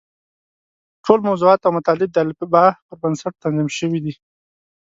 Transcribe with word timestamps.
ټول 1.05 1.19
موضوعات 1.29 1.59
او 1.63 1.71
مطالب 1.77 2.09
د 2.13 2.17
الفباء 2.25 2.69
پر 2.87 2.95
بنسټ 3.01 3.33
تنظیم 3.43 3.69
شوي 3.77 3.99
دي. 4.05 4.13